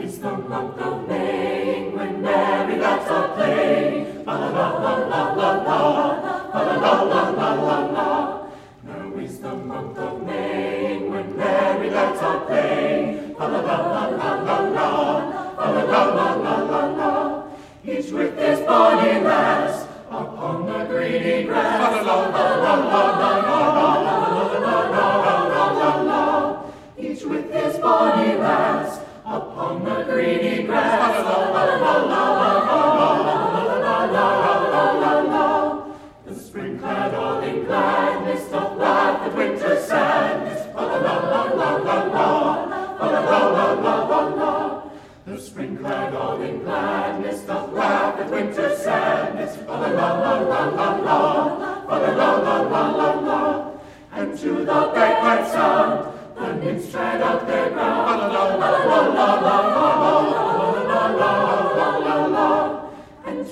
[0.00, 4.24] is the month of May when merry lads are playing.
[4.24, 5.80] La la la la la la,
[6.54, 8.48] la la la la la la.
[8.84, 13.34] Now is the month of May when merry lads are playing.
[13.38, 14.88] La la la la la la la,
[15.58, 17.42] la la la la la la.
[17.84, 19.20] Each with his bonny
[30.08, 31.24] greeny grass.
[31.24, 33.30] La la la la la la
[34.14, 35.46] la la la la.
[36.26, 40.60] The spring clad all in gladness doth laugh at winter's sadness.
[40.74, 41.98] La la la la la la
[43.00, 44.52] la la la la la la.
[45.26, 49.58] The spring clad all in gladness doth laugh at winter's sadness.
[49.66, 53.40] La la la la la la la la la la la la.
[54.12, 57.97] And to the bagpipe sound, the nymphs tread out their ground.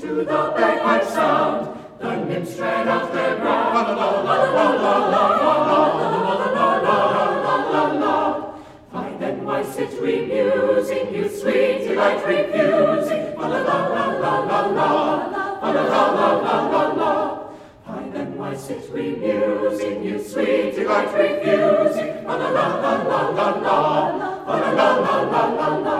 [0.06, 3.74] to the bagpipe sound, the nymphs ran off their ground.
[3.74, 8.16] La la la la la la la la la la la la la.
[8.92, 13.34] Why then, why sit we musing, you sweet delight refusing?
[13.34, 14.90] La la la la la la,
[15.62, 17.12] la la la la la la.
[17.86, 22.24] Why then, why sit we musing, you sweet delight refusing?
[22.26, 23.78] La la la la la la la,
[24.46, 25.98] la la la la la la.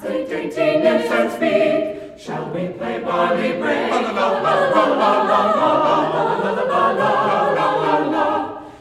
[0.00, 2.05] Say dainty nymphs and speak.
[2.18, 3.92] Shall we play Barley Break?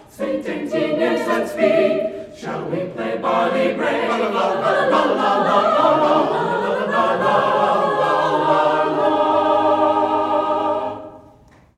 [0.10, 2.40] Sing, ting, ting, and speak.
[2.40, 4.85] Shall we play Barley Break?